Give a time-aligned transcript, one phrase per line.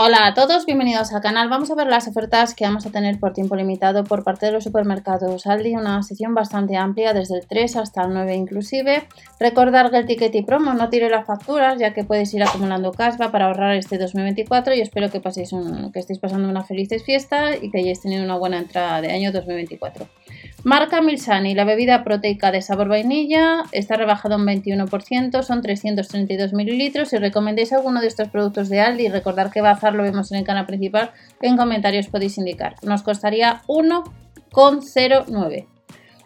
[0.00, 1.48] Hola a todos, bienvenidos al canal.
[1.48, 4.52] Vamos a ver las ofertas que vamos a tener por tiempo limitado por parte de
[4.52, 9.08] los supermercados Aldi, una sección bastante amplia, desde el 3 hasta el 9 inclusive.
[9.40, 12.92] Recordar que el ticket y promo no tire las facturas, ya que puedes ir acumulando
[12.92, 17.02] casva para ahorrar este 2024 y espero que, paséis un, que estéis pasando una felices
[17.02, 20.06] fiesta y que hayáis tenido una buena entrada de año 2024.
[20.64, 27.10] Marca Milsani, la bebida proteica de sabor vainilla está rebajada un 21%, son 332 mililitros.
[27.10, 30.44] Si recomendéis alguno de estos productos de Aldi, recordar que Bazar lo vemos en el
[30.44, 32.74] canal principal, en comentarios podéis indicar.
[32.82, 35.77] Nos costaría 1,09.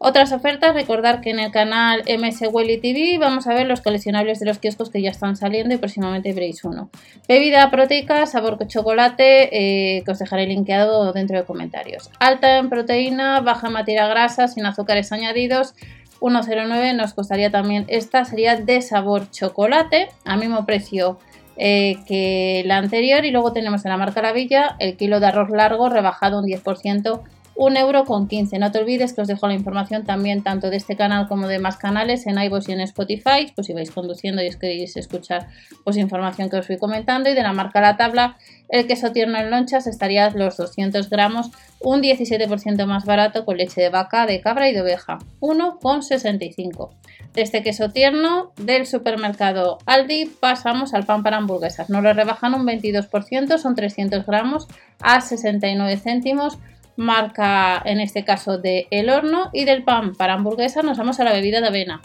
[0.00, 4.38] Otras ofertas, recordar que en el canal MS Welly TV vamos a ver los coleccionables
[4.38, 6.88] de los kioscos que ya están saliendo y próximamente veréis uno.
[7.26, 9.48] Bebida proteica, sabor chocolate,
[9.96, 12.10] eh, que os dejaré linkeado dentro de comentarios.
[12.20, 15.74] Alta en proteína, baja en materia grasa, sin azúcares añadidos.
[16.20, 21.18] 1,09 nos costaría también esta, sería de sabor chocolate, al mismo precio
[21.56, 23.24] eh, que la anterior.
[23.24, 26.46] Y luego tenemos en la marca La Villa el kilo de arroz largo rebajado un
[26.46, 27.20] 10%
[27.58, 28.56] un euro con 15.
[28.60, 31.58] No te olvides que os dejo la información también tanto de este canal como de
[31.58, 35.48] más canales en iVoox y en Spotify, pues si vais conduciendo y os queréis escuchar
[35.82, 38.36] pues información que os fui comentando y de la marca La Tabla,
[38.68, 43.80] el queso tierno en lonchas estaría los 200 gramos, un 17% más barato con leche
[43.80, 46.90] de vaca, de cabra y de oveja, 1,65.
[47.34, 51.90] De este queso tierno del supermercado Aldi pasamos al pan para hamburguesas.
[51.90, 54.68] Nos lo rebajan un 22%, son 300 gramos
[55.00, 56.58] a 69 céntimos
[56.98, 61.24] marca en este caso de El Horno y del pan para hamburguesa nos vamos a
[61.24, 62.02] la bebida de avena.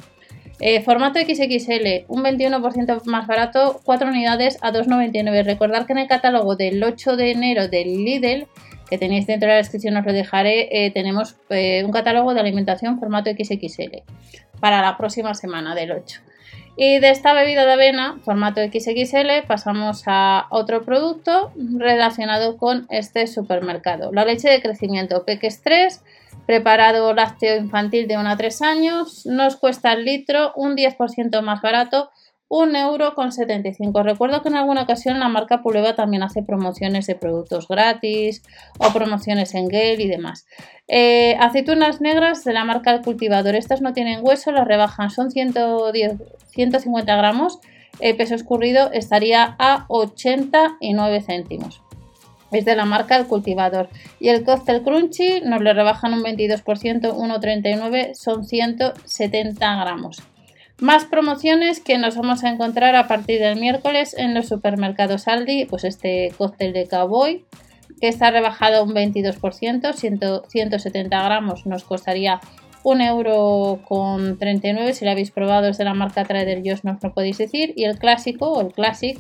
[0.60, 5.44] Eh, formato XXL, un 21% más barato, 4 unidades a 2,99.
[5.44, 8.48] Recordad que en el catálogo del 8 de enero del Lidl,
[8.88, 12.42] que tenéis dentro de la descripción os lo dejaré, eh, tenemos eh, un catálogo de
[12.42, 14.04] alimentación formato XXL
[14.60, 16.22] para la próxima semana del 8.
[16.76, 23.28] Y de esta bebida de avena, formato XXL, pasamos a otro producto relacionado con este
[23.28, 24.12] supermercado.
[24.12, 26.02] La leche de crecimiento Peques 3,
[26.48, 31.62] preparado lácteo infantil de 1 a 3 años, nos cuesta el litro un 10% más
[31.62, 32.10] barato,
[32.56, 34.04] un euro con 75.
[34.04, 38.44] Recuerdo que en alguna ocasión la marca Puleva también hace promociones de productos gratis
[38.78, 40.46] o promociones en gel y demás.
[40.88, 43.56] Eh, aceitunas negras de la marca El Cultivador.
[43.56, 46.18] Estas no tienen hueso, las rebajan, son 110,
[46.50, 47.58] 150 gramos.
[48.00, 51.82] El peso escurrido estaría a 89 céntimos.
[52.52, 53.90] Es de la marca El Cultivador.
[54.20, 60.22] Y el cóctel crunchy nos lo rebajan un 22%, 1,39, son 170 gramos.
[60.84, 65.64] Más promociones que nos vamos a encontrar a partir del miércoles en los supermercados Aldi,
[65.64, 67.46] pues este cóctel de cowboy
[68.02, 72.42] que está rebajado un 22%, 170 gramos nos costaría
[72.84, 76.92] un euro con 39 si lo habéis probado es de la marca Trader Joe's no
[76.92, 79.18] os lo podéis decir y el clásico o el classic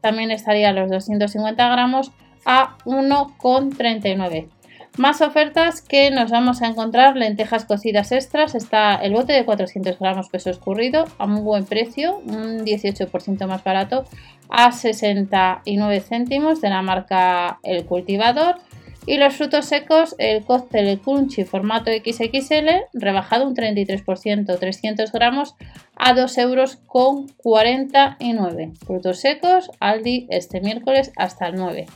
[0.00, 2.12] también estaría a los 250 gramos
[2.44, 4.48] a 1,39
[4.96, 8.54] más ofertas que nos vamos a encontrar lentejas cocidas extras.
[8.54, 13.64] Está el bote de 400 gramos peso escurrido a muy buen precio, un 18% más
[13.64, 14.04] barato,
[14.48, 18.56] a 69 céntimos de la marca El Cultivador.
[19.06, 25.54] Y los frutos secos, el cóctel crunchy formato XXL, rebajado un 33%, 300 gramos,
[25.96, 28.72] a 2 euros con 49.
[28.86, 31.86] Frutos secos, Aldi este miércoles hasta el 9.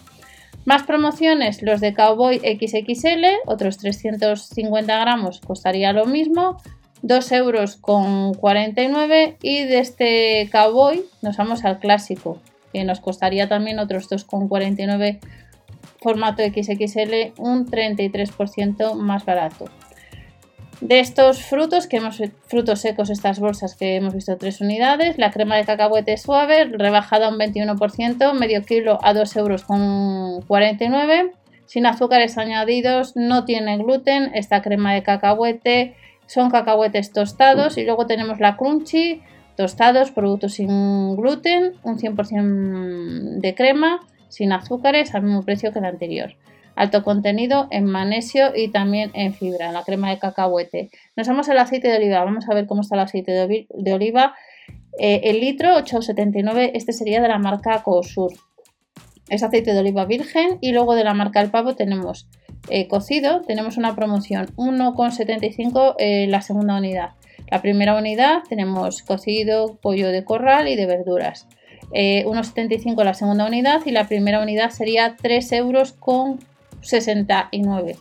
[0.65, 6.57] Más promociones, los de Cowboy XXL, otros 350 gramos costaría lo mismo,
[7.03, 12.39] 2 euros con 49 y de este Cowboy nos vamos al clásico,
[12.73, 15.19] que nos costaría también otros 2,49
[16.01, 19.67] formato XXL, un 33% más barato.
[20.81, 25.31] De estos frutos, que hemos frutos secos, estas bolsas que hemos visto tres unidades, la
[25.31, 31.33] crema de cacahuete suave, rebajada un 21%, medio kilo a 2 euros con 49,
[31.67, 35.95] sin azúcares añadidos, no tiene gluten, esta crema de cacahuete
[36.27, 39.23] son cacahuetes tostados y luego tenemos la crunchy,
[39.57, 45.85] tostados, productos sin gluten, un 100% de crema, sin azúcares, al mismo precio que el
[45.85, 46.35] anterior
[46.77, 50.91] alto contenido en magnesio y también en fibra, la crema de cacahuete.
[51.17, 54.35] Nos vamos al aceite de oliva, vamos a ver cómo está el aceite de, oliva.
[54.99, 58.33] Eh, el litro 8,79, este sería de la marca Cosur.
[59.29, 62.29] Es aceite de oliva virgen y luego de la marca El Pavo tenemos
[62.69, 67.11] eh, cocido, tenemos una promoción 1,75 eh, la segunda unidad.
[67.51, 71.47] La primera unidad tenemos cocido, pollo de corral y de verduras.
[71.93, 76.41] 1,75 la segunda unidad y la primera unidad sería 3 euros con
[76.85, 77.97] 69.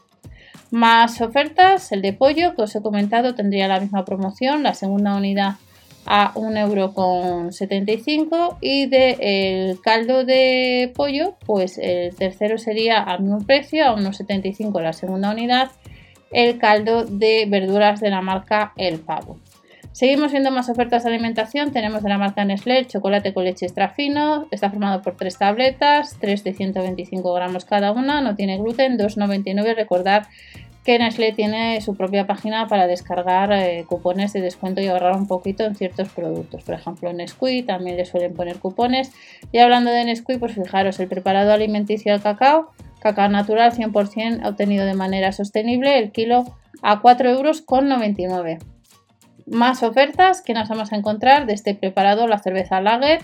[0.72, 5.16] Más ofertas, el de pollo que os he comentado tendría la misma promoción, la segunda
[5.16, 5.58] unidad
[6.06, 13.96] a 1,75€ y del caldo de pollo pues el tercero sería al mismo precio a
[13.96, 15.70] 1,75€ la segunda unidad
[16.32, 19.38] el caldo de verduras de la marca El Pavo.
[19.94, 21.72] Seguimos viendo más ofertas de alimentación.
[21.72, 24.48] Tenemos de la marca Nestlé el chocolate con leche extra fino.
[24.50, 28.20] Está formado por tres tabletas, 3 de 125 gramos cada una.
[28.20, 29.76] No tiene gluten, 2,99.
[29.76, 30.26] Recordar
[30.84, 35.28] que Nestlé tiene su propia página para descargar eh, cupones de descuento y ahorrar un
[35.28, 36.64] poquito en ciertos productos.
[36.64, 39.12] Por ejemplo, en Nesquik también le suelen poner cupones.
[39.52, 44.88] Y hablando de Nesquik, pues fijaros, el preparado alimenticio al cacao, cacao natural 100% obtenido
[44.88, 46.46] de manera sostenible, el kilo
[46.82, 48.73] a 4,99 euros.
[49.46, 53.22] Más ofertas que nos vamos a encontrar de este preparado, la cerveza Lager.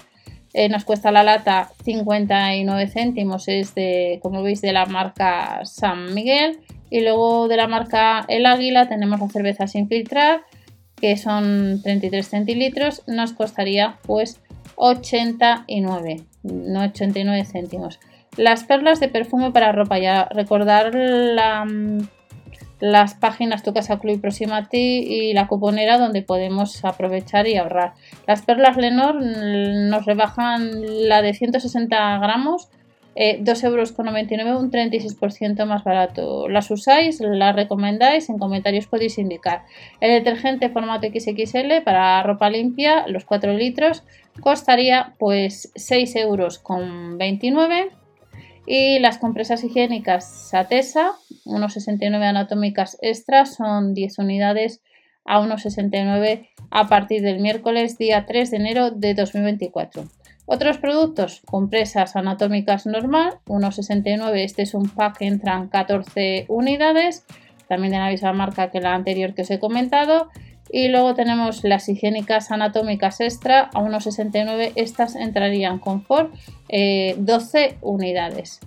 [0.53, 6.13] Eh, nos cuesta la lata 59 céntimos, es de, como veis, de la marca San
[6.15, 10.41] Miguel y luego de la marca El Águila tenemos la cerveza sin filtrar,
[10.95, 14.41] que son 33 centilitros, nos costaría pues
[14.75, 17.99] 89, no 89 céntimos.
[18.37, 20.95] Las perlas de perfume para ropa, ya recordar
[22.79, 27.57] las páginas Tu Casa Club Próxima a ti y la cuponera donde podemos aprovechar y
[27.57, 27.93] ahorrar.
[28.27, 32.69] Las perlas Lenor nos rebajan la de 160 gramos
[33.15, 36.47] eh, 2,99 euros, un 36% más barato.
[36.47, 37.19] ¿Las usáis?
[37.19, 38.29] ¿Las recomendáis?
[38.29, 39.63] En comentarios podéis indicar.
[39.99, 44.03] El detergente formato XXL para ropa limpia, los 4 litros,
[44.39, 47.91] costaría pues 6 euros con 29
[48.71, 51.13] y las compresas higiénicas Satesa,
[51.45, 54.83] 1,69 anatómicas extra, son 10 unidades
[55.25, 60.03] a 1,69 a partir del miércoles día 3 de enero de 2024.
[60.45, 64.43] Otros productos, compresas anatómicas normal, 1,69.
[64.43, 67.25] Este es un pack entran 14 unidades,
[67.67, 70.29] también de la misma marca que la anterior que os he comentado.
[70.71, 74.73] Y luego tenemos las higiénicas anatómicas extra a 1,69.
[74.75, 76.29] Estas entrarían con Ford
[76.67, 78.59] 12 eh, unidades.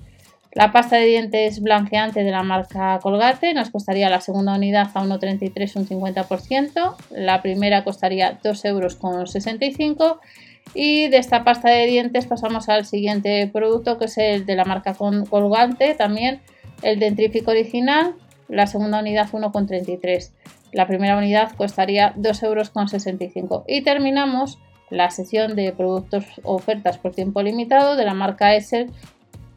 [0.55, 5.03] La pasta de dientes blanqueante de la marca Colgate nos costaría la segunda unidad a
[5.03, 6.95] 1,33 un 50%.
[7.11, 10.19] La primera costaría 2,65 euros
[10.75, 14.65] y de esta pasta de dientes pasamos al siguiente producto que es el de la
[14.65, 16.41] marca Colgante, también
[16.83, 18.15] el dentrífico original,
[18.53, 20.31] la segunda unidad 1,33.
[20.73, 23.65] La primera unidad costaría 2,65 euros.
[23.67, 24.59] Y terminamos
[24.91, 28.91] la sección de productos ofertas por tiempo limitado de la marca Essel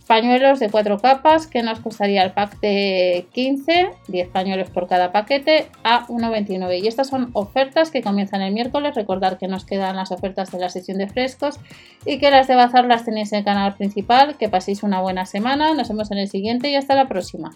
[0.08, 5.12] pañuelos de 4 capas que nos costaría el pack de 15, 10 pañuelos por cada
[5.12, 9.96] paquete a 1,29 y estas son ofertas que comienzan el miércoles, recordar que nos quedan
[9.96, 11.60] las ofertas de la sesión de frescos
[12.06, 15.26] y que las de bazar las tenéis en el canal principal, que paséis una buena
[15.26, 17.52] semana, nos vemos en el siguiente y hasta la próxima.